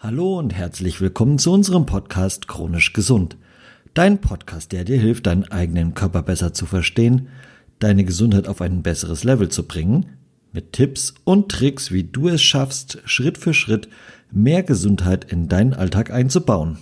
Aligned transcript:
Hallo 0.00 0.38
und 0.38 0.54
herzlich 0.54 1.00
willkommen 1.00 1.40
zu 1.40 1.50
unserem 1.50 1.84
Podcast 1.84 2.46
Chronisch 2.46 2.92
Gesund. 2.92 3.36
Dein 3.94 4.20
Podcast, 4.20 4.70
der 4.70 4.84
dir 4.84 4.96
hilft, 4.96 5.26
deinen 5.26 5.50
eigenen 5.50 5.94
Körper 5.94 6.22
besser 6.22 6.54
zu 6.54 6.66
verstehen, 6.66 7.26
deine 7.80 8.04
Gesundheit 8.04 8.46
auf 8.46 8.60
ein 8.60 8.84
besseres 8.84 9.24
Level 9.24 9.48
zu 9.48 9.64
bringen, 9.64 10.06
mit 10.52 10.72
Tipps 10.72 11.14
und 11.24 11.48
Tricks, 11.50 11.90
wie 11.90 12.04
du 12.04 12.28
es 12.28 12.40
schaffst, 12.40 13.02
Schritt 13.06 13.38
für 13.38 13.52
Schritt 13.52 13.88
mehr 14.30 14.62
Gesundheit 14.62 15.32
in 15.32 15.48
deinen 15.48 15.74
Alltag 15.74 16.12
einzubauen. 16.12 16.78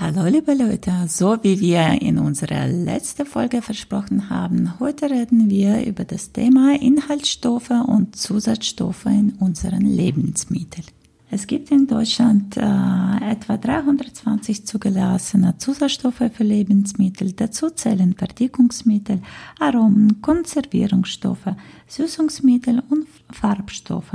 Hallo 0.00 0.24
liebe 0.24 0.54
Leute, 0.54 0.90
so 1.08 1.36
wie 1.42 1.60
wir 1.60 2.00
in 2.00 2.18
unserer 2.18 2.66
letzten 2.66 3.26
Folge 3.26 3.60
versprochen 3.60 4.30
haben, 4.30 4.80
heute 4.80 5.10
reden 5.10 5.50
wir 5.50 5.84
über 5.84 6.06
das 6.06 6.32
Thema 6.32 6.80
Inhaltsstoffe 6.80 7.72
und 7.86 8.16
Zusatzstoffe 8.16 9.04
in 9.04 9.34
unseren 9.38 9.82
Lebensmitteln. 9.82 10.86
Es 11.34 11.48
gibt 11.48 11.72
in 11.72 11.88
Deutschland 11.88 12.56
äh, 12.56 12.60
etwa 12.60 13.56
320 13.56 14.64
zugelassene 14.68 15.58
Zusatzstoffe 15.58 16.22
für 16.32 16.44
Lebensmittel. 16.44 17.32
Dazu 17.32 17.70
zählen 17.70 18.14
Verdickungsmittel, 18.14 19.20
Aromen, 19.58 20.22
Konservierungsstoffe, 20.22 21.56
Süßungsmittel 21.88 22.84
und 22.88 23.08
Farbstoffe. 23.32 24.14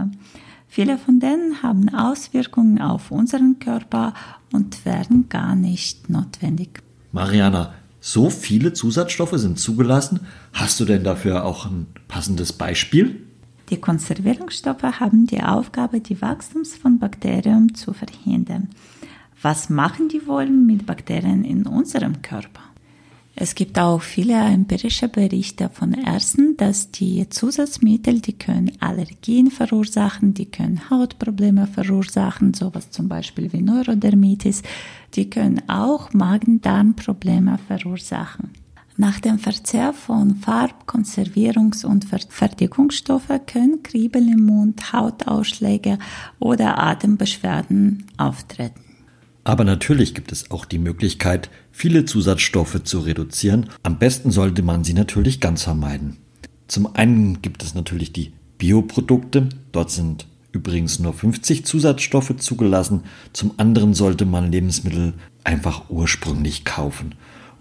Viele 0.70 0.98
von 0.98 1.20
denen 1.20 1.62
haben 1.62 1.90
Auswirkungen 1.90 2.80
auf 2.80 3.12
unseren 3.12 3.60
Körper 3.60 4.14
und 4.54 4.86
werden 4.86 5.28
gar 5.28 5.56
nicht 5.56 6.10
notwendig. 6.10 6.80
Mariana, 7.12 7.74
so 8.00 8.30
viele 8.30 8.72
Zusatzstoffe 8.72 9.38
sind 9.38 9.60
zugelassen. 9.60 10.22
Hast 10.54 10.80
du 10.80 10.86
denn 10.86 11.04
dafür 11.04 11.44
auch 11.44 11.66
ein 11.66 11.88
passendes 12.08 12.54
Beispiel? 12.54 13.26
Die 13.70 13.78
Konservierungsstoffe 13.78 14.84
haben 15.00 15.28
die 15.28 15.42
Aufgabe, 15.44 16.00
die 16.00 16.22
Wachstums 16.22 16.76
von 16.76 16.98
Bakterien 16.98 17.76
zu 17.76 17.94
verhindern. 17.94 18.70
Was 19.42 19.70
machen 19.70 20.10
die 20.10 20.26
wohl 20.28 20.48
mit 20.48 20.86
Bakterien 20.86 21.44
in 21.44 21.66
unserem 21.66 22.22
Körper? 22.22 22.62
Es 23.42 23.56
gibt 23.56 23.80
auch 23.80 24.02
viele 24.02 24.34
empirische 24.34 25.08
Berichte 25.08 25.70
von 25.70 25.94
Ärzten, 25.94 26.58
dass 26.58 26.92
die 26.92 27.30
Zusatzmittel, 27.30 28.20
die 28.20 28.34
können 28.34 28.72
Allergien 28.82 29.50
verursachen, 29.50 30.34
die 30.34 30.48
können 30.48 30.90
Hautprobleme 30.90 31.66
verursachen, 31.66 32.54
sowas 32.54 32.92
zum 32.92 33.08
Beispiel 33.08 33.54
wie 33.54 33.62
Neurodermitis, 33.62 34.62
die 35.14 35.30
können 35.30 35.62
auch 35.70 36.12
Magen-Darm-Probleme 36.12 37.60
verursachen. 37.66 38.50
Nach 39.00 39.22
dem 39.22 39.40
Verzehr 39.40 39.94
von 39.94 40.36
Farb-, 40.36 40.84
Konservierungs- 40.86 41.86
und 41.86 42.06
Fertigungsstoffen 42.28 43.46
können 43.46 43.82
Kriebel 43.82 44.28
im 44.28 44.46
Mund, 44.46 44.92
Hautausschläge 44.92 45.98
oder 46.38 46.78
Atembeschwerden 46.78 48.08
auftreten. 48.18 48.82
Aber 49.46 49.64
natürlich 49.64 50.16
gibt 50.16 50.34
es 50.34 50.52
auch 50.52 50.66
die 50.66 50.80
Möglichkeit, 50.80 51.50
viele 51.72 52.04
Zusatzstoffe 52.04 52.84
zu 52.84 53.00
reduzieren. 53.00 53.70
Am 53.84 54.00
besten 54.00 54.32
sollte 54.32 54.64
man 54.64 54.84
sie 54.84 54.94
natürlich 54.94 55.40
ganz 55.40 55.64
vermeiden. 55.64 56.18
Zum 56.68 56.94
einen 56.94 57.42
gibt 57.42 57.64
es 57.64 57.76
natürlich 57.76 58.12
die 58.12 58.34
Bioprodukte. 58.58 59.48
Dort 59.72 59.92
sind 59.92 60.28
übrigens 60.52 61.00
nur 61.00 61.14
50 61.14 61.66
Zusatzstoffe 61.66 62.36
zugelassen. 62.36 63.04
Zum 63.32 63.54
anderen 63.56 63.94
sollte 63.94 64.26
man 64.26 64.52
Lebensmittel 64.52 65.14
einfach 65.46 65.90
ursprünglich 65.90 66.66
kaufen 66.66 67.16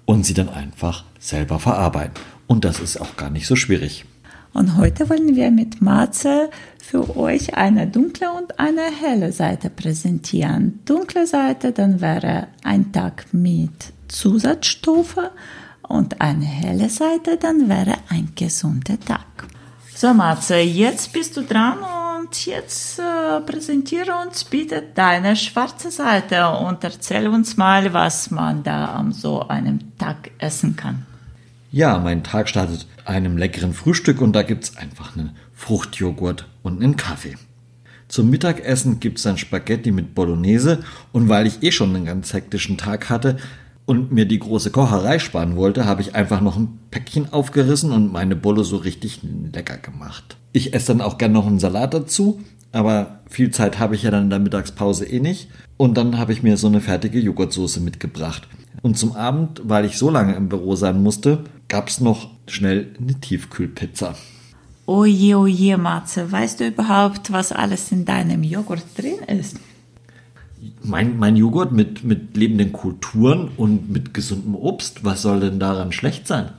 und 0.08 0.24
sie 0.24 0.32
dann 0.32 0.48
einfach 0.48 1.04
selber 1.20 1.58
verarbeiten. 1.58 2.14
Und 2.46 2.64
das 2.64 2.80
ist 2.80 2.98
auch 2.98 3.18
gar 3.18 3.28
nicht 3.28 3.46
so 3.46 3.56
schwierig. 3.56 4.06
Und 4.54 4.78
heute 4.78 5.10
wollen 5.10 5.36
wir 5.36 5.50
mit 5.50 5.82
Matze 5.82 6.48
für 6.82 7.14
euch 7.18 7.54
eine 7.58 7.86
dunkle 7.86 8.32
und 8.32 8.58
eine 8.58 8.90
helle 8.90 9.32
Seite 9.32 9.68
präsentieren. 9.68 10.80
Dunkle 10.86 11.26
Seite, 11.26 11.72
dann 11.72 12.00
wäre 12.00 12.46
ein 12.64 12.90
Tag 12.90 13.26
mit 13.32 13.92
Zusatzstoffe 14.08 15.30
und 15.82 16.22
eine 16.22 16.46
helle 16.46 16.88
Seite, 16.88 17.36
dann 17.36 17.68
wäre 17.68 17.96
ein 18.08 18.32
gesunder 18.34 18.98
Tag. 18.98 19.26
So 19.94 20.14
Matze, 20.14 20.56
jetzt 20.56 21.12
bist 21.12 21.36
du 21.36 21.42
dran 21.42 21.76
und 22.28 22.44
jetzt 22.44 22.98
äh, 22.98 23.40
präsentiere 23.40 24.12
uns 24.26 24.44
bitte 24.44 24.82
deine 24.94 25.34
schwarze 25.34 25.90
Seite 25.90 26.46
und 26.50 26.84
erzähl 26.84 27.26
uns 27.26 27.56
mal, 27.56 27.94
was 27.94 28.30
man 28.30 28.62
da 28.62 28.86
an 28.86 29.12
so 29.12 29.48
einem 29.48 29.96
Tag 29.96 30.30
essen 30.38 30.76
kann. 30.76 31.06
Ja, 31.72 31.98
mein 31.98 32.22
Tag 32.22 32.50
startet 32.50 32.86
einem 33.06 33.38
leckeren 33.38 33.72
Frühstück 33.72 34.20
und 34.20 34.34
da 34.34 34.42
gibt's 34.42 34.76
einfach 34.76 35.16
einen 35.16 35.36
Fruchtjoghurt 35.54 36.46
und 36.62 36.82
einen 36.82 36.96
Kaffee. 36.96 37.36
Zum 38.08 38.28
Mittagessen 38.28 39.00
gibt's 39.00 39.22
dann 39.22 39.38
Spaghetti 39.38 39.90
mit 39.90 40.14
Bolognese 40.14 40.80
und 41.12 41.30
weil 41.30 41.46
ich 41.46 41.62
eh 41.62 41.72
schon 41.72 41.96
einen 41.96 42.04
ganz 42.04 42.34
hektischen 42.34 42.76
Tag 42.76 43.08
hatte 43.08 43.38
und 43.88 44.12
mir 44.12 44.26
die 44.26 44.38
große 44.38 44.70
Kocherei 44.70 45.18
sparen 45.18 45.56
wollte, 45.56 45.86
habe 45.86 46.02
ich 46.02 46.14
einfach 46.14 46.42
noch 46.42 46.58
ein 46.58 46.78
Päckchen 46.90 47.32
aufgerissen 47.32 47.90
und 47.90 48.12
meine 48.12 48.36
Bolle 48.36 48.62
so 48.62 48.76
richtig 48.76 49.20
lecker 49.50 49.78
gemacht. 49.78 50.36
Ich 50.52 50.74
esse 50.74 50.88
dann 50.88 51.00
auch 51.00 51.16
gern 51.16 51.32
noch 51.32 51.46
einen 51.46 51.58
Salat 51.58 51.94
dazu, 51.94 52.38
aber 52.70 53.20
viel 53.30 53.50
Zeit 53.50 53.78
habe 53.78 53.94
ich 53.94 54.02
ja 54.02 54.10
dann 54.10 54.24
in 54.24 54.30
der 54.30 54.40
Mittagspause 54.40 55.06
eh 55.06 55.20
nicht. 55.20 55.48
Und 55.78 55.96
dann 55.96 56.18
habe 56.18 56.34
ich 56.34 56.42
mir 56.42 56.58
so 56.58 56.66
eine 56.66 56.82
fertige 56.82 57.18
Joghurtsoße 57.18 57.80
mitgebracht. 57.80 58.46
Und 58.82 58.98
zum 58.98 59.16
Abend, 59.16 59.62
weil 59.64 59.86
ich 59.86 59.96
so 59.96 60.10
lange 60.10 60.34
im 60.34 60.50
Büro 60.50 60.76
sein 60.76 61.02
musste, 61.02 61.44
gab 61.68 61.88
es 61.88 61.98
noch 61.98 62.28
schnell 62.46 62.94
eine 63.00 63.14
Tiefkühlpizza. 63.14 64.14
Oje, 64.84 65.38
oje, 65.38 65.78
Matze, 65.78 66.30
weißt 66.30 66.60
du 66.60 66.68
überhaupt, 66.68 67.32
was 67.32 67.52
alles 67.52 67.90
in 67.90 68.04
deinem 68.04 68.42
Joghurt 68.42 68.84
drin 68.98 69.20
ist? 69.28 69.56
Mein, 70.82 71.18
mein 71.18 71.36
Joghurt 71.36 71.72
mit, 71.72 72.04
mit 72.04 72.36
lebenden 72.36 72.72
Kulturen 72.72 73.50
und 73.56 73.90
mit 73.90 74.14
gesundem 74.14 74.54
Obst, 74.54 75.04
was 75.04 75.22
soll 75.22 75.40
denn 75.40 75.60
daran 75.60 75.92
schlecht 75.92 76.26
sein? 76.26 76.50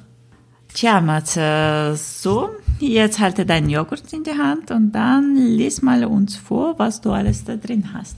Tja, 0.73 1.01
Matze, 1.01 1.95
so, 1.97 2.49
jetzt 2.79 3.19
halte 3.19 3.45
deinen 3.45 3.69
Joghurt 3.69 4.13
in 4.13 4.23
die 4.23 4.37
Hand 4.37 4.71
und 4.71 4.91
dann 4.91 5.35
lies 5.35 5.81
mal 5.81 6.05
uns 6.05 6.35
vor, 6.35 6.77
was 6.77 7.01
du 7.01 7.11
alles 7.11 7.43
da 7.43 7.55
drin 7.55 7.93
hast. 7.93 8.17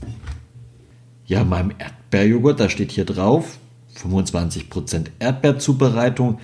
Ja, 1.24 1.44
meinem 1.44 1.72
Erdbeerjoghurt, 1.78 2.60
da 2.60 2.68
steht 2.68 2.92
hier 2.92 3.06
drauf, 3.06 3.58
25% 3.96 5.06
Erdbeerzubereitung, 5.18 6.38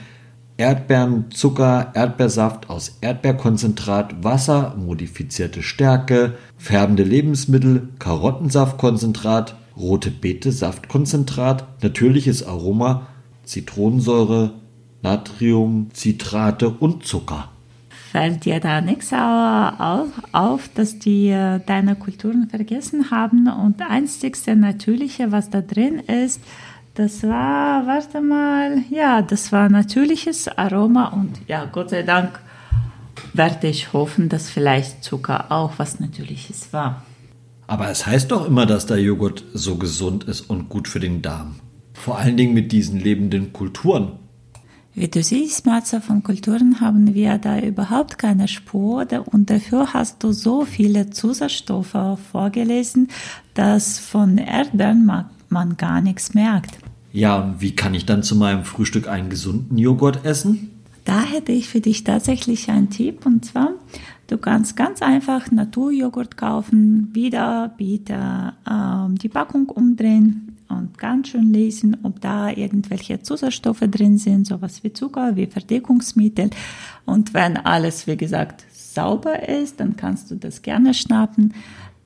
Erdbeeren, 0.58 1.30
Zucker, 1.30 1.92
Erdbeersaft 1.94 2.68
aus 2.68 2.98
Erdbeerkonzentrat, 3.00 4.24
Wasser, 4.24 4.74
modifizierte 4.76 5.62
Stärke, 5.62 6.34
färbende 6.56 7.04
Lebensmittel, 7.04 7.90
Karottensaftkonzentrat, 8.00 9.54
rote 9.76 10.10
Beete 10.10 10.50
Saftkonzentrat, 10.50 11.64
natürliches 11.84 12.44
Aroma, 12.44 13.06
Zitronensäure, 13.44 14.54
Natrium, 15.00 15.90
Zitrate 15.92 16.70
und 16.70 17.06
Zucker. 17.06 17.50
Fällt 18.10 18.44
dir 18.44 18.58
da 18.58 18.80
nichts 18.80 19.12
auf, 19.12 20.70
dass 20.74 20.98
die 20.98 21.28
äh, 21.28 21.60
deine 21.64 21.94
Kulturen 21.94 22.48
vergessen 22.48 23.12
haben 23.12 23.46
und 23.48 23.80
einzigste 23.80 24.56
Natürliche, 24.56 25.30
was 25.30 25.50
da 25.50 25.60
drin 25.60 26.00
ist, 26.00 26.40
das 26.98 27.22
war, 27.22 27.86
warte 27.86 28.20
mal, 28.20 28.82
ja, 28.90 29.22
das 29.22 29.52
war 29.52 29.68
natürliches 29.68 30.48
Aroma 30.48 31.06
und 31.10 31.38
ja, 31.46 31.64
Gott 31.66 31.90
sei 31.90 32.02
Dank 32.02 32.40
werde 33.34 33.68
ich 33.68 33.92
hoffen, 33.92 34.28
dass 34.28 34.50
vielleicht 34.50 35.04
Zucker 35.04 35.52
auch 35.52 35.74
was 35.76 36.00
Natürliches 36.00 36.72
war. 36.72 37.04
Aber 37.68 37.88
es 37.88 38.04
heißt 38.04 38.32
doch 38.32 38.48
immer, 38.48 38.66
dass 38.66 38.86
der 38.86 39.00
Joghurt 39.00 39.44
so 39.54 39.76
gesund 39.76 40.24
ist 40.24 40.40
und 40.50 40.68
gut 40.68 40.88
für 40.88 40.98
den 40.98 41.22
Darm. 41.22 41.60
Vor 41.94 42.18
allen 42.18 42.36
Dingen 42.36 42.52
mit 42.52 42.72
diesen 42.72 42.98
lebenden 42.98 43.52
Kulturen. 43.52 44.18
Wie 44.94 45.06
du 45.06 45.22
siehst, 45.22 45.66
Matze, 45.66 46.00
von 46.00 46.24
Kulturen 46.24 46.80
haben 46.80 47.14
wir 47.14 47.38
da 47.38 47.60
überhaupt 47.60 48.18
keine 48.18 48.48
Spur 48.48 49.06
und 49.26 49.50
dafür 49.50 49.92
hast 49.92 50.24
du 50.24 50.32
so 50.32 50.64
viele 50.64 51.10
Zusatzstoffe 51.10 52.18
vorgelesen, 52.32 53.06
dass 53.54 54.00
von 54.00 54.36
Erdbeeren 54.38 55.06
man 55.48 55.76
gar 55.76 56.00
nichts 56.00 56.34
merkt. 56.34 56.78
Ja, 57.12 57.42
und 57.42 57.60
wie 57.60 57.74
kann 57.74 57.94
ich 57.94 58.06
dann 58.06 58.22
zu 58.22 58.36
meinem 58.36 58.64
Frühstück 58.64 59.08
einen 59.08 59.30
gesunden 59.30 59.78
Joghurt 59.78 60.24
essen? 60.24 60.70
Da 61.04 61.22
hätte 61.22 61.52
ich 61.52 61.68
für 61.68 61.80
dich 61.80 62.04
tatsächlich 62.04 62.68
einen 62.68 62.90
Tipp 62.90 63.24
und 63.24 63.44
zwar, 63.44 63.70
du 64.26 64.36
kannst 64.36 64.76
ganz 64.76 65.00
einfach 65.00 65.50
Naturjoghurt 65.50 66.36
kaufen, 66.36 67.08
wieder 67.14 67.72
bitte 67.78 68.52
ähm, 68.70 69.16
die 69.16 69.30
Packung 69.30 69.70
umdrehen 69.70 70.58
und 70.68 70.98
ganz 70.98 71.28
schön 71.28 71.50
lesen, 71.50 71.96
ob 72.02 72.20
da 72.20 72.50
irgendwelche 72.50 73.22
Zusatzstoffe 73.22 73.84
drin 73.90 74.18
sind, 74.18 74.46
sowas 74.46 74.84
wie 74.84 74.92
Zucker, 74.92 75.34
wie 75.34 75.46
Verdickungsmittel. 75.46 76.50
Und 77.06 77.32
wenn 77.32 77.56
alles, 77.56 78.06
wie 78.06 78.18
gesagt, 78.18 78.64
sauber 78.70 79.48
ist, 79.48 79.80
dann 79.80 79.96
kannst 79.96 80.30
du 80.30 80.34
das 80.34 80.60
gerne 80.60 80.92
schnappen. 80.92 81.54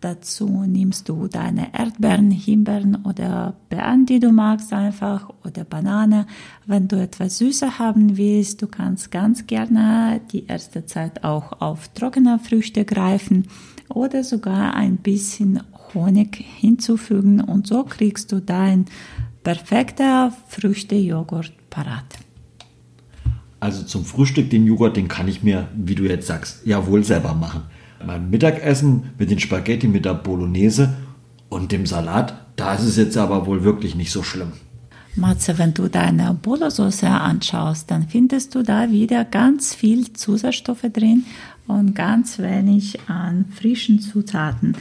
Dazu 0.03 0.65
nimmst 0.67 1.09
du 1.09 1.29
deine 1.29 1.73
Erdbeeren, 1.79 2.33
Himbeeren 2.33 3.05
oder 3.05 3.55
Beeren, 3.69 4.05
die 4.05 4.19
du 4.19 4.33
magst, 4.33 4.73
einfach 4.73 5.31
oder 5.45 5.63
Banane. 5.63 6.27
Wenn 6.67 6.89
du 6.89 7.01
etwas 7.01 7.39
süßer 7.39 7.79
haben 7.79 8.17
willst, 8.17 8.61
du 8.63 8.67
kannst 8.67 9.13
ganz 9.13 9.47
gerne 9.47 10.21
die 10.33 10.47
erste 10.47 10.87
Zeit 10.87 11.23
auch 11.23 11.61
auf 11.61 11.87
trockene 11.95 12.41
Früchte 12.41 12.85
greifen 12.85 13.47
oder 13.89 14.25
sogar 14.25 14.75
ein 14.75 14.97
bisschen 14.97 15.63
Honig 15.95 16.45
hinzufügen 16.59 17.41
und 17.41 17.69
so 17.69 17.85
kriegst 17.85 18.33
du 18.33 18.41
dein 18.41 18.87
perfekter 19.45 20.33
Früchtejoghurt 20.49 21.53
parat. 21.71 22.19
Also 23.61 23.85
zum 23.85 24.05
Frühstück 24.05 24.51
den 24.51 24.67
Joghurt, 24.67 24.97
den 24.97 25.07
kann 25.07 25.29
ich 25.29 25.45
mir, 25.45 25.69
wie 25.77 25.95
du 25.95 26.03
jetzt 26.03 26.27
sagst, 26.27 26.67
ja 26.67 26.89
wohl 26.89 27.05
selber 27.05 27.35
machen. 27.35 27.63
Beim 28.07 28.31
Mittagessen 28.31 29.11
mit 29.19 29.31
den 29.31 29.39
Spaghetti 29.39 29.89
mit 29.89 30.05
der 30.05 30.15
Bolognese 30.15 30.95
und 31.49 31.73
dem 31.73 31.87
Salat, 31.87 32.35
da 32.57 32.75
ist 32.75 32.85
es 32.85 32.97
jetzt 32.97 33.17
aber 33.17 33.47
wohl 33.47 33.65
wirklich 33.65 33.95
nicht 33.95 34.11
so 34.11 34.23
schlimm. 34.23 34.53
Matze, 35.15 35.59
wenn 35.59 35.75
du 35.75 35.89
deine 35.89 36.33
Bolo-Soße 36.33 37.09
anschaust, 37.09 37.91
dann 37.91 38.09
findest 38.09 38.55
du 38.55 38.63
da 38.63 38.91
wieder 38.91 39.25
ganz 39.25 39.75
viel 39.75 40.13
Zusatzstoffe 40.13 40.87
drin 40.91 41.25
und 41.67 41.95
ganz 41.95 42.39
wenig 42.39 42.99
an 43.09 43.45
frischen 43.55 44.01
Zutaten. 44.01 44.75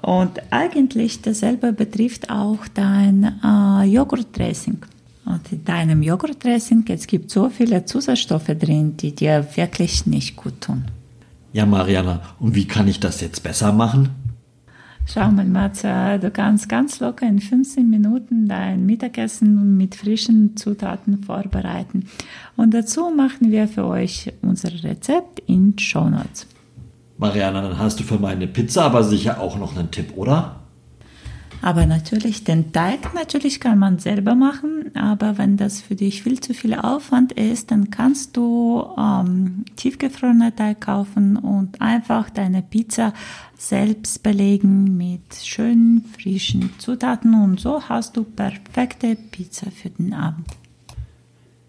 Und 0.00 0.40
eigentlich 0.50 1.20
dasselbe 1.22 1.72
betrifft 1.72 2.30
auch 2.30 2.68
dein 2.72 3.40
äh, 3.42 3.84
Joghurtdressing. 3.84 4.78
Und 5.24 5.52
in 5.52 5.64
deinem 5.64 6.02
Joghurtdressing, 6.02 6.84
es 6.88 7.06
gibt 7.06 7.30
so 7.30 7.50
viele 7.50 7.84
Zusatzstoffe 7.84 8.52
drin, 8.58 8.96
die 8.96 9.14
dir 9.14 9.46
wirklich 9.56 10.06
nicht 10.06 10.36
gut 10.36 10.60
tun. 10.60 10.84
Ja, 11.56 11.64
Mariana, 11.64 12.20
und 12.38 12.54
wie 12.54 12.66
kann 12.66 12.86
ich 12.86 13.00
das 13.00 13.22
jetzt 13.22 13.42
besser 13.42 13.72
machen? 13.72 14.10
Schau 15.06 15.30
mal, 15.30 15.46
Matze, 15.46 16.18
du 16.20 16.30
kannst 16.30 16.68
ganz 16.68 17.00
locker 17.00 17.26
in 17.26 17.40
15 17.40 17.88
Minuten 17.88 18.46
dein 18.46 18.84
Mittagessen 18.84 19.74
mit 19.78 19.94
frischen 19.94 20.54
Zutaten 20.58 21.22
vorbereiten. 21.22 22.10
Und 22.56 22.74
dazu 22.74 23.08
machen 23.08 23.52
wir 23.52 23.68
für 23.68 23.86
euch 23.86 24.34
unser 24.42 24.68
Rezept 24.84 25.38
in 25.46 25.78
Show 25.78 26.10
Notes. 26.10 26.46
Mariana, 27.16 27.62
dann 27.62 27.78
hast 27.78 28.00
du 28.00 28.04
für 28.04 28.18
meine 28.18 28.46
Pizza 28.48 28.84
aber 28.84 29.02
sicher 29.02 29.40
auch 29.40 29.58
noch 29.58 29.74
einen 29.74 29.90
Tipp, 29.90 30.12
oder? 30.14 30.56
Aber 31.66 31.84
natürlich, 31.84 32.44
den 32.44 32.70
Teig 32.70 33.12
natürlich 33.12 33.58
kann 33.58 33.80
man 33.80 33.98
selber 33.98 34.36
machen, 34.36 34.94
aber 34.94 35.36
wenn 35.36 35.56
das 35.56 35.80
für 35.80 35.96
dich 35.96 36.22
viel 36.22 36.38
zu 36.38 36.54
viel 36.54 36.74
Aufwand 36.74 37.32
ist, 37.32 37.72
dann 37.72 37.90
kannst 37.90 38.36
du 38.36 38.86
ähm, 38.96 39.64
tiefgefrorener 39.74 40.54
Teig 40.54 40.82
kaufen 40.82 41.36
und 41.36 41.82
einfach 41.82 42.30
deine 42.30 42.62
Pizza 42.62 43.12
selbst 43.58 44.22
belegen 44.22 44.96
mit 44.96 45.34
schönen 45.42 46.04
frischen 46.16 46.70
Zutaten 46.78 47.34
und 47.34 47.58
so 47.58 47.82
hast 47.82 48.16
du 48.16 48.22
perfekte 48.22 49.16
Pizza 49.16 49.66
für 49.72 49.90
den 49.90 50.14
Abend. 50.14 50.46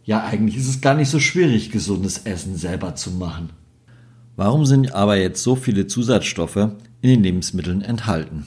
Ja, 0.04 0.26
eigentlich 0.26 0.58
ist 0.58 0.70
es 0.70 0.80
gar 0.80 0.94
nicht 0.94 1.10
so 1.10 1.20
schwierig, 1.20 1.72
gesundes 1.72 2.20
Essen 2.20 2.56
selber 2.56 2.94
zu 2.94 3.10
machen. 3.10 3.50
Warum 4.36 4.68
sind 4.68 4.94
aber 4.94 5.18
jetzt 5.18 5.42
so 5.42 5.56
viele 5.56 5.88
Zusatzstoffe 5.88 6.70
in 7.02 7.10
den 7.10 7.24
Lebensmitteln 7.24 7.82
enthalten? 7.82 8.46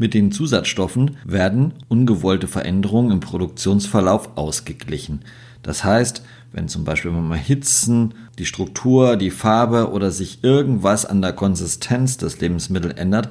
Mit 0.00 0.14
den 0.14 0.30
Zusatzstoffen 0.30 1.16
werden 1.24 1.74
ungewollte 1.88 2.46
Veränderungen 2.46 3.10
im 3.10 3.18
Produktionsverlauf 3.18 4.36
ausgeglichen. 4.36 5.22
Das 5.64 5.82
heißt, 5.82 6.22
wenn 6.52 6.68
zum 6.68 6.84
Beispiel 6.84 7.10
beim 7.10 7.32
Erhitzen 7.32 8.14
die 8.38 8.46
Struktur, 8.46 9.16
die 9.16 9.32
Farbe 9.32 9.90
oder 9.90 10.12
sich 10.12 10.44
irgendwas 10.44 11.04
an 11.04 11.20
der 11.20 11.32
Konsistenz 11.32 12.16
des 12.16 12.40
Lebensmittels 12.40 12.94
ändert, 12.94 13.30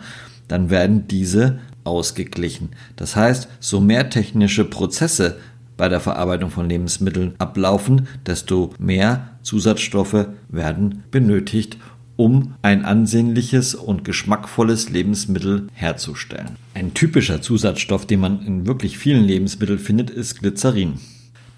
dann 0.49 0.69
werden 0.69 1.07
diese 1.07 1.59
ausgeglichen. 1.85 2.71
Das 2.97 3.15
heißt, 3.15 3.47
so 3.61 3.79
mehr 3.79 4.09
technische 4.09 4.65
Prozesse 4.65 5.37
bei 5.77 5.87
der 5.87 6.01
Verarbeitung 6.01 6.49
von 6.49 6.67
Lebensmitteln 6.67 7.35
ablaufen, 7.37 8.09
desto 8.25 8.73
mehr 8.77 9.29
Zusatzstoffe 9.41 10.27
werden 10.49 11.05
benötigt, 11.11 11.77
um 12.17 12.55
ein 12.61 12.83
ansehnliches 12.83 13.73
und 13.73 14.03
geschmackvolles 14.03 14.89
Lebensmittel 14.89 15.67
herzustellen. 15.73 16.57
Ein 16.73 16.93
typischer 16.93 17.41
Zusatzstoff, 17.41 18.05
den 18.05 18.19
man 18.19 18.45
in 18.45 18.67
wirklich 18.67 18.97
vielen 18.97 19.23
Lebensmitteln 19.23 19.79
findet, 19.79 20.09
ist 20.09 20.39
Glycerin. 20.39 20.95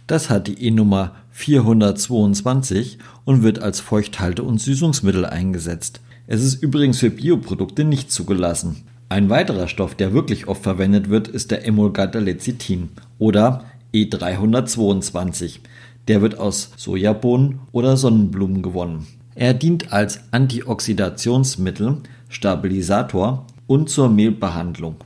Das 0.05 0.29
hat 0.29 0.47
die 0.47 0.63
E-Nummer 0.63 1.15
422 1.31 2.99
und 3.25 3.43
wird 3.43 3.59
als 3.59 3.79
Feuchthalte- 3.79 4.43
und 4.43 4.59
Süßungsmittel 4.59 5.25
eingesetzt. 5.25 6.01
Es 6.27 6.43
ist 6.43 6.61
übrigens 6.61 6.99
für 6.99 7.09
Bioprodukte 7.09 7.83
nicht 7.83 8.11
zugelassen. 8.11 8.83
Ein 9.07 9.29
weiterer 9.29 9.67
Stoff, 9.67 9.95
der 9.95 10.13
wirklich 10.13 10.47
oft 10.47 10.61
verwendet 10.61 11.09
wird, 11.09 11.27
ist 11.27 11.49
der 11.49 11.65
Emulgator 11.65 12.21
Lecithin 12.21 12.89
oder 13.17 13.63
E322. 13.93 15.59
Der 16.07 16.21
wird 16.21 16.37
aus 16.37 16.71
Sojabohnen 16.75 17.59
oder 17.71 17.97
Sonnenblumen 17.97 18.61
gewonnen. 18.61 19.07
Er 19.39 19.53
dient 19.53 19.93
als 19.93 20.19
Antioxidationsmittel, 20.31 21.99
Stabilisator 22.27 23.47
und 23.67 23.89
zur 23.89 24.09
Mehlbehandlung. 24.09 24.97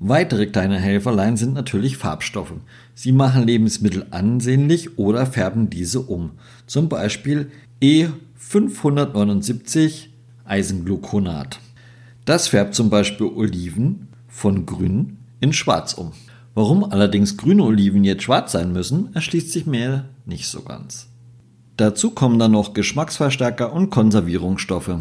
Weitere 0.00 0.48
kleine 0.48 0.80
Helferlein 0.80 1.36
sind 1.36 1.54
natürlich 1.54 1.96
Farbstoffe. 1.96 2.54
Sie 2.96 3.12
machen 3.12 3.46
Lebensmittel 3.46 4.06
ansehnlich 4.10 4.98
oder 4.98 5.24
färben 5.24 5.70
diese 5.70 6.00
um. 6.00 6.32
Zum 6.66 6.88
Beispiel 6.88 7.52
E579 7.80 10.08
Eisengluconat. 10.44 11.60
Das 12.24 12.48
färbt 12.48 12.74
zum 12.74 12.90
Beispiel 12.90 13.28
Oliven 13.28 14.08
von 14.26 14.66
grün 14.66 15.18
in 15.38 15.52
schwarz 15.52 15.94
um. 15.94 16.10
Warum 16.54 16.82
allerdings 16.82 17.36
grüne 17.36 17.62
Oliven 17.62 18.02
jetzt 18.02 18.24
schwarz 18.24 18.50
sein 18.50 18.72
müssen, 18.72 19.14
erschließt 19.14 19.52
sich 19.52 19.64
mir 19.64 20.06
nicht 20.24 20.48
so 20.48 20.62
ganz. 20.62 21.06
Dazu 21.76 22.10
kommen 22.10 22.38
dann 22.38 22.52
noch 22.52 22.72
Geschmacksverstärker 22.72 23.72
und 23.72 23.90
Konservierungsstoffe. 23.90 24.98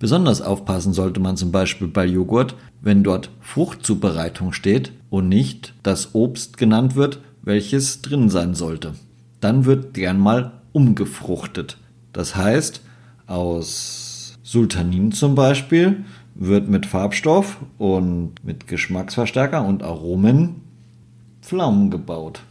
Besonders 0.00 0.42
aufpassen 0.42 0.92
sollte 0.92 1.20
man 1.20 1.36
zum 1.36 1.52
Beispiel 1.52 1.86
bei 1.86 2.04
Joghurt, 2.04 2.56
wenn 2.80 3.04
dort 3.04 3.30
Fruchtzubereitung 3.40 4.52
steht 4.52 4.92
und 5.10 5.28
nicht 5.28 5.74
das 5.84 6.14
Obst 6.14 6.56
genannt 6.56 6.96
wird, 6.96 7.20
welches 7.42 8.02
drin 8.02 8.28
sein 8.28 8.54
sollte. 8.54 8.94
Dann 9.40 9.64
wird 9.64 9.94
gern 9.94 10.18
mal 10.18 10.52
umgefruchtet. 10.72 11.78
Das 12.12 12.34
heißt, 12.34 12.80
aus 13.28 14.38
Sultanin 14.42 15.12
zum 15.12 15.36
Beispiel 15.36 16.04
wird 16.34 16.68
mit 16.68 16.86
Farbstoff 16.86 17.58
und 17.78 18.32
mit 18.42 18.66
Geschmacksverstärker 18.66 19.64
und 19.64 19.84
Aromen 19.84 20.62
Pflaumen 21.42 21.90
gebaut. 21.90 22.42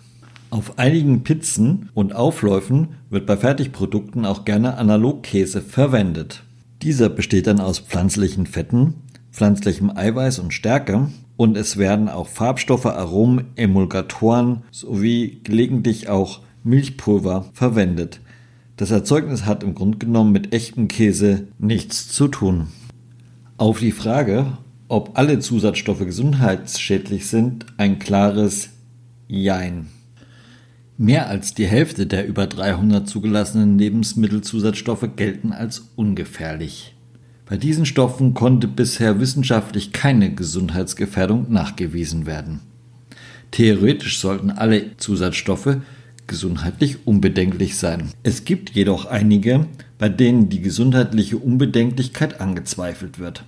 Auf 0.52 0.78
einigen 0.78 1.24
Pizzen 1.24 1.90
und 1.94 2.14
Aufläufen 2.14 2.90
wird 3.10 3.26
bei 3.26 3.38
Fertigprodukten 3.38 4.26
auch 4.26 4.44
gerne 4.44 4.78
Analogkäse 4.78 5.62
verwendet. 5.62 6.44
Dieser 6.82 7.08
besteht 7.08 7.48
dann 7.48 7.62
aus 7.62 7.80
pflanzlichen 7.80 8.46
Fetten, 8.46 8.96
pflanzlichem 9.32 9.90
Eiweiß 9.90 10.40
und 10.40 10.54
Stärke 10.54 11.10
und 11.38 11.56
es 11.56 11.78
werden 11.78 12.10
auch 12.10 12.28
Farbstoffe, 12.28 12.86
Aromen, 12.86 13.46
Emulgatoren 13.56 14.64
sowie 14.72 15.40
gelegentlich 15.46 16.10
auch 16.10 16.42
Milchpulver 16.66 17.46
verwendet. 17.54 18.20
Das 18.76 18.92
Erzeugnis 18.92 19.46
hat 19.46 19.64
im 19.64 19.74
Grunde 19.74 20.00
genommen 20.00 20.34
mit 20.34 20.54
echtem 20.54 20.90
Käse 20.90 21.48
nichts 21.60 22.10
zu 22.10 22.28
tun. 22.28 22.68
Auf 23.56 23.80
die 23.80 23.94
Frage, 23.94 24.58
ob 24.90 25.18
alle 25.18 25.40
Zusatzstoffe 25.40 26.04
gesundheitsschädlich 26.04 27.28
sind, 27.28 27.68
ein 27.78 28.00
klares 28.00 28.72
Jein. 29.30 29.88
Mehr 30.98 31.30
als 31.30 31.54
die 31.54 31.66
Hälfte 31.66 32.06
der 32.06 32.28
über 32.28 32.48
300 32.48 33.08
zugelassenen 33.08 33.78
Lebensmittelzusatzstoffe 33.78 35.08
gelten 35.16 35.52
als 35.52 35.90
ungefährlich. 35.96 36.94
Bei 37.46 37.58
diesen 37.58 37.86
Stoffen 37.86 38.34
konnte 38.34 38.68
bisher 38.68 39.20
wissenschaftlich 39.20 39.92
keine 39.92 40.34
Gesundheitsgefährdung 40.34 41.52
nachgewiesen 41.52 42.26
werden. 42.26 42.62
Theoretisch 43.52 44.20
sollten 44.20 44.52
alle 44.52 44.96
Zusatzstoffe 44.98 45.78
gesundheitlich 46.28 47.06
unbedenklich 47.06 47.76
sein. 47.76 48.12
Es 48.24 48.46
gibt 48.46 48.70
jedoch 48.70 49.06
einige, 49.06 49.68
bei 49.98 50.08
denen 50.08 50.48
die 50.48 50.62
gesundheitliche 50.62 51.38
Unbedenklichkeit 51.38 52.40
angezweifelt 52.40 53.20
wird. 53.20 53.44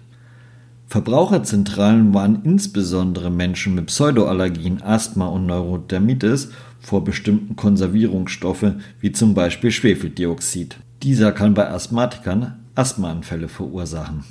Verbraucherzentralen 0.88 2.14
warnen 2.14 2.42
insbesondere 2.44 3.32
Menschen 3.32 3.76
mit 3.76 3.88
Pseudoallergien, 3.88 4.82
Asthma 4.84 5.26
und 5.28 5.46
Neurodermitis 5.48 6.50
vor 6.80 7.04
bestimmten 7.04 7.56
Konservierungsstoffe 7.56 8.74
wie 9.00 9.12
zum 9.12 9.34
Beispiel 9.34 9.72
Schwefeldioxid. 9.72 10.78
Dieser 11.02 11.32
kann 11.32 11.54
bei 11.54 11.70
Asthmatikern 11.70 12.60
Asthmaanfälle 12.76 13.48
verursachen. 13.48 14.24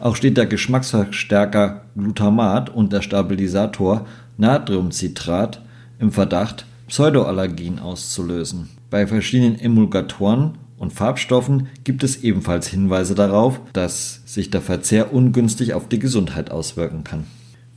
Auch 0.00 0.16
steht 0.16 0.36
der 0.36 0.46
Geschmacksverstärker 0.46 1.82
Glutamat 1.96 2.70
und 2.70 2.92
der 2.92 3.02
Stabilisator 3.02 4.06
Natriumcitrat 4.36 5.60
im 5.98 6.12
Verdacht, 6.12 6.66
Pseudoallergien 6.86 7.78
auszulösen. 7.80 8.68
Bei 8.90 9.06
verschiedenen 9.06 9.58
Emulgatoren 9.58 10.52
und 10.78 10.92
Farbstoffen 10.92 11.68
gibt 11.84 12.04
es 12.04 12.22
ebenfalls 12.22 12.68
Hinweise 12.68 13.14
darauf, 13.14 13.60
dass 13.72 14.22
sich 14.26 14.50
der 14.50 14.60
Verzehr 14.60 15.12
ungünstig 15.12 15.74
auf 15.74 15.88
die 15.88 15.98
Gesundheit 15.98 16.50
auswirken 16.50 17.04
kann. 17.04 17.24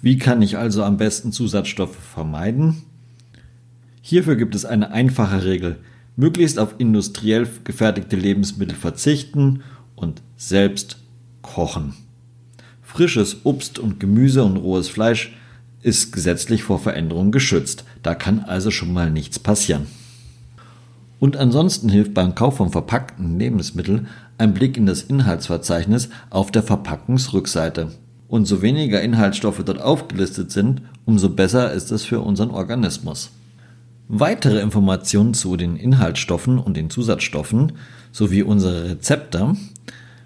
Wie 0.02 0.18
kann 0.18 0.42
ich 0.42 0.58
also 0.58 0.84
am 0.84 0.98
besten 0.98 1.32
Zusatzstoffe 1.32 1.96
vermeiden? 1.96 2.84
Hierfür 4.02 4.36
gibt 4.36 4.56
es 4.56 4.66
eine 4.66 4.92
einfache 4.92 5.46
Regel. 5.46 5.78
Möglichst 6.16 6.60
auf 6.60 6.76
industriell 6.78 7.48
gefertigte 7.64 8.16
Lebensmittel 8.16 8.76
verzichten 8.76 9.64
und 9.96 10.22
selbst 10.38 10.98
kochen. 11.42 11.94
Frisches 12.82 13.46
Obst 13.46 13.80
und 13.80 14.00
Gemüse 14.00 14.44
und 14.44 14.58
rohes 14.58 14.90
Fleisch 14.90 15.36
ist 15.82 16.12
gesetzlich 16.12 16.64
vor 16.64 16.80
Veränderung 16.80 17.32
geschützt. 17.32 17.86
Da 18.04 18.16
kann 18.16 18.40
also 18.40 18.70
schon 18.70 18.94
mal 18.94 19.10
nichts 19.10 19.40
passieren. 19.40 19.88
Und 21.22 21.38
ansonsten 21.38 21.88
hilft 21.88 22.16
beim 22.16 22.34
Kauf 22.34 22.58
von 22.58 22.72
verpackten 22.72 23.38
Lebensmitteln 23.38 24.08
ein 24.40 24.56
Blick 24.56 24.76
in 24.76 24.88
das 24.88 25.04
Inhaltsverzeichnis 25.04 26.10
auf 26.32 26.50
der 26.50 26.64
Verpackungsrückseite. 26.64 27.92
Und 28.28 28.46
so 28.46 28.64
weniger 28.64 29.04
Inhaltsstoffe 29.04 29.62
dort 29.64 29.80
aufgelistet 29.80 30.52
sind, 30.52 30.82
umso 31.06 31.30
besser 31.30 31.74
ist 31.74 31.92
es 31.92 32.04
für 32.06 32.22
unseren 32.22 32.50
Organismus. 32.50 33.30
Weitere 34.08 34.62
Informationen 34.62 35.36
zu 35.36 35.58
den 35.58 35.76
Inhaltsstoffen 35.76 36.58
und 36.58 36.76
den 36.76 36.90
Zusatzstoffen 36.90 37.74
sowie 38.12 38.42
unsere 38.42 38.90
Rezepte 38.90 39.56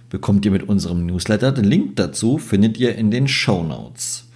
bekommt 0.10 0.46
ihr 0.46 0.52
mit 0.52 0.64
unserem 0.64 1.06
Newsletter. 1.06 1.52
Den 1.52 1.66
Link 1.66 1.98
dazu 1.98 2.38
findet 2.38 2.78
ihr 2.78 2.96
in 2.96 3.12
den 3.12 3.28
Show 3.28 3.64
Notes. 3.64 4.30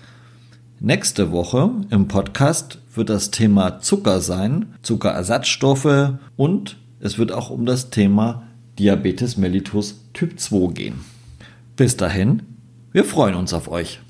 Nächste 0.82 1.32
Woche 1.32 1.72
im 1.90 2.10
Podcast 2.10 2.80
wird 3.00 3.10
das 3.10 3.32
Thema 3.32 3.80
Zucker 3.80 4.20
sein, 4.20 4.76
Zuckerersatzstoffe 4.82 6.16
und 6.36 6.78
es 7.00 7.18
wird 7.18 7.32
auch 7.32 7.50
um 7.50 7.66
das 7.66 7.92
Thema 7.92 8.44
Diabetes 8.78 9.38
mellitus 9.38 10.02
Typ 10.14 10.38
2 10.38 10.74
gehen. 10.74 11.00
Bis 11.78 11.96
dahin, 11.96 12.44
wir 12.92 13.06
freuen 13.06 13.36
uns 13.36 13.54
auf 13.54 13.70
euch. 13.72 14.02